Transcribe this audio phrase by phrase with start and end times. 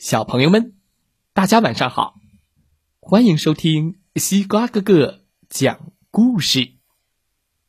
[0.00, 0.74] 小朋友们，
[1.32, 2.20] 大家晚上好！
[3.00, 6.74] 欢迎收听西瓜哥哥讲故事。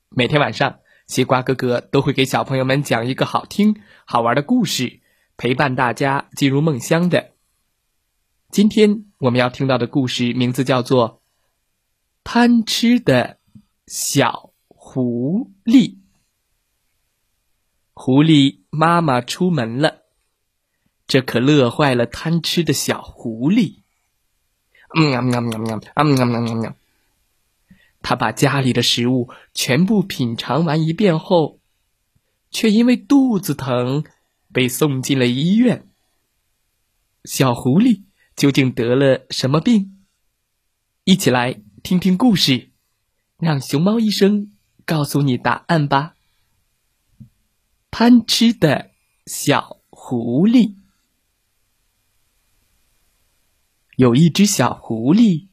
[0.09, 5.01] 每天晚上，西瓜哥哥都会给小朋友们讲一个好听、好玩的故事，
[5.37, 7.31] 陪伴大家进入梦乡的。
[8.51, 11.09] 今天我们要听到的故事名字叫做
[12.23, 13.39] 《贪吃的
[13.87, 15.95] 小狐狸》。
[17.95, 20.03] 狐狸妈妈出门了。
[21.09, 23.77] 这可乐坏了贪吃的小狐狸。
[24.93, 26.75] 喵喵喵喵，喵喵喵喵。
[28.03, 31.59] 他把家里的食物全部品尝完一遍后，
[32.51, 34.03] 却因为肚子疼
[34.53, 35.87] 被送进了医院。
[37.25, 38.03] 小狐狸
[38.35, 40.05] 究竟得了什么病？
[41.05, 42.69] 一起来听听故事，
[43.39, 44.51] 让熊猫医生
[44.85, 46.13] 告诉你答案吧。
[47.89, 48.91] 贪吃的
[49.25, 50.75] 小狐狸。
[53.99, 55.49] 有一只小狐狸，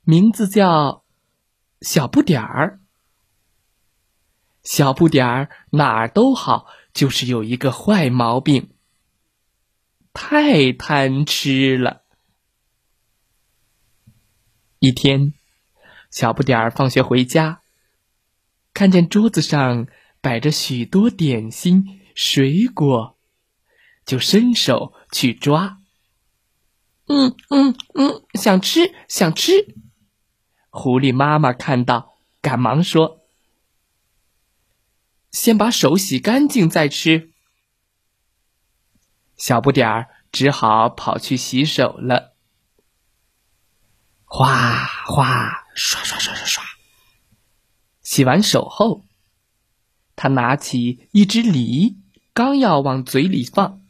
[0.00, 1.04] 名字叫
[1.82, 2.80] 小不点儿。
[4.62, 8.70] 小不点儿哪儿都好，就是有一个坏毛病，
[10.14, 12.00] 太贪吃了。
[14.78, 15.34] 一天，
[16.10, 17.60] 小不点儿放学回家，
[18.72, 19.86] 看见桌子上
[20.22, 23.18] 摆着许多点心、水果，
[24.06, 25.82] 就伸手去抓。
[27.08, 29.74] 嗯嗯嗯，想吃想吃。
[30.70, 33.22] 狐狸妈妈看到，赶忙说
[35.32, 37.32] ：“先把手洗干净再吃。”
[39.36, 42.34] 小不点儿只好跑去洗手了。
[44.24, 46.62] 哗哗，刷刷刷刷刷。
[48.02, 49.06] 洗完手后，
[50.14, 51.96] 他拿起一只梨，
[52.34, 53.80] 刚要往嘴里放，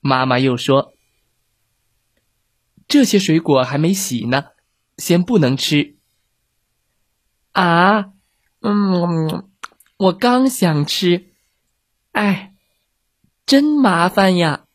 [0.00, 0.93] 妈妈又说。
[2.86, 4.50] 这些水果还没洗呢，
[4.98, 5.96] 先不能吃。
[7.52, 8.12] 啊，
[8.60, 9.48] 嗯，
[9.96, 11.32] 我刚想吃，
[12.12, 12.54] 哎，
[13.46, 14.66] 真麻烦呀！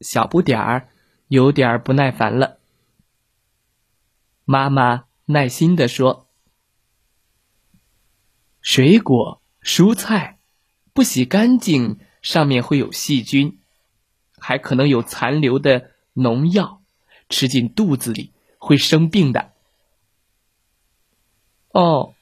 [0.00, 0.88] 小不点儿
[1.28, 2.58] 有点不耐烦了。
[4.44, 6.28] 妈妈耐心的说
[8.60, 10.38] ：“水果、蔬菜
[10.92, 13.58] 不洗干净，上面会有细菌，
[14.38, 16.82] 还可能有残留的农药。”
[17.28, 19.52] 吃进肚子里会生病的。
[21.70, 22.14] 哦，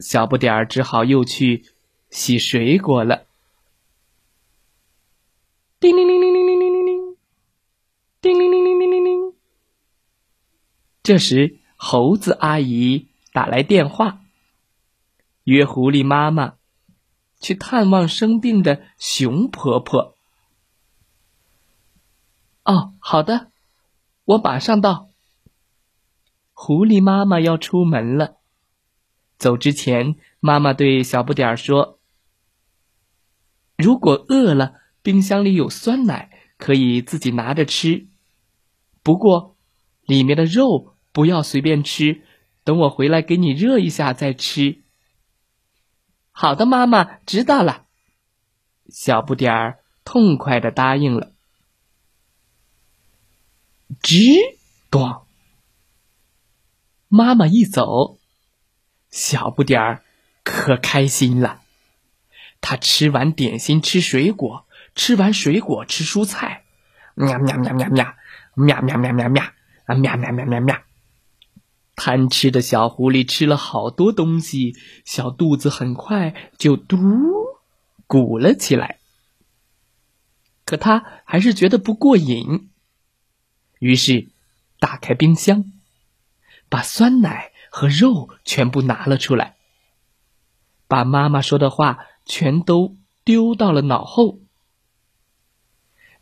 [0.00, 1.64] 小不点儿只好又去
[2.10, 3.26] 洗水果了。
[5.80, 7.16] 叮铃铃铃铃铃铃铃铃，
[8.20, 9.34] 叮铃铃铃铃铃铃。
[11.02, 14.20] 这时，猴子阿姨打来电话，
[15.44, 16.56] 约狐狸妈妈
[17.40, 20.16] 去探望生病的熊婆婆。
[22.64, 23.50] 哦，好的。
[24.28, 25.08] 我马上到。
[26.52, 28.36] 狐狸妈妈要出门了，
[29.38, 31.98] 走之前，妈妈对小不点儿说
[33.78, 38.06] ：“如果饿了，冰箱里有酸奶，可以自己拿着吃。
[39.02, 39.56] 不过，
[40.02, 42.20] 里面的肉不要随便吃，
[42.64, 44.82] 等我回来给你热一下再吃。”
[46.32, 47.86] 好的，妈妈知道了。
[48.90, 51.32] 小不点儿痛快的答应了。
[54.08, 54.56] 吱
[54.90, 55.24] 咣！
[57.08, 58.18] 妈妈一走，
[59.10, 60.02] 小不点儿
[60.42, 61.60] 可开心了。
[62.62, 64.64] 他吃完点心，吃水果；
[64.94, 66.64] 吃完水果，吃蔬菜。
[67.16, 68.14] 喵喵喵喵喵，
[68.54, 69.44] 喵喵喵喵喵，
[69.84, 70.82] 啊喵喵喵喵喵！
[71.94, 74.74] 贪吃的小狐狸吃了好多东西，
[75.04, 76.96] 小肚子很快就嘟
[78.06, 79.00] 鼓了起来。
[80.64, 82.70] 可他还是觉得不过瘾。
[83.78, 84.28] 于是，
[84.80, 85.64] 打开冰箱，
[86.68, 89.56] 把酸奶和肉全部拿了出来，
[90.88, 94.40] 把妈妈说的话全都丢到了脑后。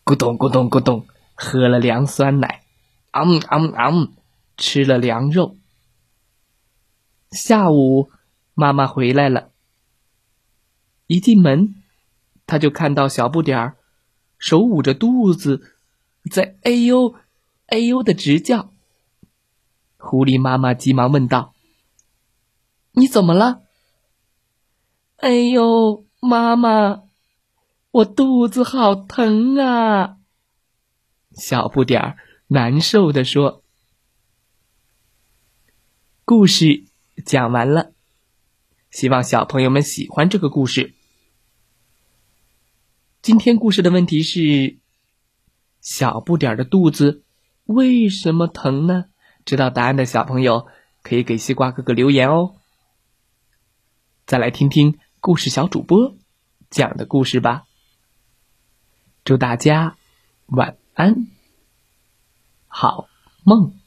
[0.05, 2.63] 咕咚咕咚咕咚，喝了凉酸奶，
[3.13, 4.13] 昂昂昂，
[4.57, 5.57] 吃了凉肉。
[7.31, 8.11] 下午，
[8.55, 9.51] 妈妈回来了，
[11.07, 11.75] 一进门，
[12.47, 13.77] 他就看到小不点儿
[14.39, 15.75] 手捂着肚子，
[16.31, 17.15] 在哎呦。
[17.67, 18.73] 哎呦的直叫，
[19.99, 21.55] 狐狸妈妈急忙问道
[22.93, 23.63] ：“你怎么了
[25.19, 27.03] ？”“哎呦，妈妈，
[27.91, 30.19] 我肚子好疼啊！”
[31.35, 33.63] 小不点儿难受的说。
[36.25, 36.85] 故事
[37.25, 37.93] 讲完了，
[38.91, 40.95] 希望小朋友们喜欢这个故事。
[43.23, 44.79] 今天故事的问题是。
[45.83, 47.23] 小不点儿的肚子
[47.67, 49.05] 为什么疼呢？
[49.45, 50.67] 知道答案的小朋友
[51.03, 52.57] 可以给西瓜哥哥留言哦。
[54.27, 56.17] 再来听听故事小主播
[56.69, 57.65] 讲的故事吧。
[59.25, 59.97] 祝大家
[60.47, 61.29] 晚安，
[62.67, 63.09] 好
[63.45, 63.86] 梦。